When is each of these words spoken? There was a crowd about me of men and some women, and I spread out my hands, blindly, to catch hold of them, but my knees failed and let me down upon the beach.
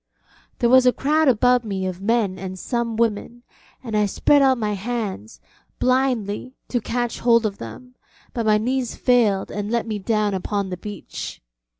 There 0.57 0.69
was 0.71 0.87
a 0.87 0.91
crowd 0.91 1.27
about 1.27 1.63
me 1.63 1.85
of 1.85 2.01
men 2.01 2.39
and 2.39 2.57
some 2.57 2.95
women, 2.95 3.43
and 3.83 3.95
I 3.95 4.07
spread 4.07 4.41
out 4.41 4.57
my 4.57 4.73
hands, 4.73 5.39
blindly, 5.77 6.55
to 6.69 6.81
catch 6.81 7.19
hold 7.19 7.45
of 7.45 7.59
them, 7.59 7.93
but 8.33 8.47
my 8.47 8.57
knees 8.57 8.95
failed 8.95 9.51
and 9.51 9.69
let 9.69 9.85
me 9.85 9.99
down 9.99 10.33
upon 10.33 10.69
the 10.71 10.77
beach. 10.77 11.39